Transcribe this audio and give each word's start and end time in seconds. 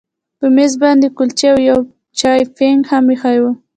په 0.39 0.45
میز 0.55 0.73
باندې 0.83 1.07
کلچې 1.17 1.47
او 1.53 1.59
یو 1.69 1.79
چاینک 2.19 2.83
هم 2.91 3.05
ایښي 3.11 3.37
وو 3.41 3.51